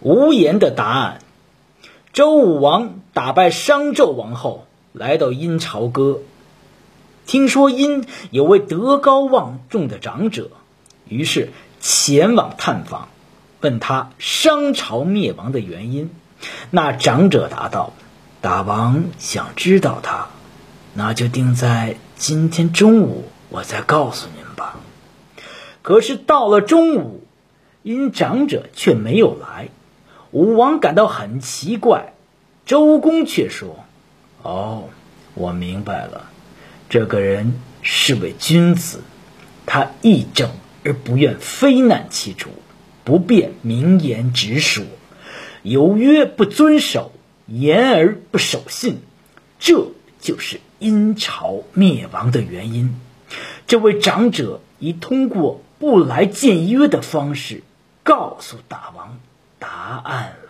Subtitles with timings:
[0.00, 1.18] 无言的答案。
[2.12, 6.20] 周武王打败商纣王后，来到殷朝歌。
[7.26, 10.50] 听说殷有位德高望重的长者，
[11.08, 13.08] 于是前往探访，
[13.60, 16.10] 问他商朝灭亡的原因。
[16.70, 17.92] 那长者答道
[18.40, 20.28] ：“大王想知道他，
[20.94, 24.76] 那就定在今天中午，我再告诉您吧。”
[25.82, 27.24] 可是到了中午，
[27.82, 29.68] 因长者却没有来，
[30.36, 32.12] 武王感到很奇怪。
[32.66, 33.86] 周公却说
[34.44, 34.90] ：“哦，
[35.32, 36.28] 我明白了，
[36.90, 39.00] 这个人是位君子，
[39.64, 40.50] 他义正
[40.84, 42.50] 而不愿非难其主，
[43.02, 44.84] 不便明言直说，
[45.62, 47.12] 有约不遵守，
[47.46, 48.98] 言而不守信，
[49.58, 49.86] 这
[50.20, 52.94] 就是殷朝灭亡的原因。”
[53.66, 55.62] 这位长者已通过。
[55.78, 57.62] 不来见约的方式，
[58.02, 59.18] 告诉大王
[59.58, 60.45] 答案。